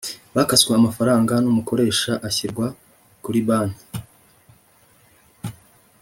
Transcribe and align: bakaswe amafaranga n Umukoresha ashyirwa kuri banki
bakaswe 0.35 0.71
amafaranga 0.79 1.33
n 1.43 1.45
Umukoresha 1.51 2.11
ashyirwa 2.27 2.67
kuri 3.23 3.39
banki 3.47 3.85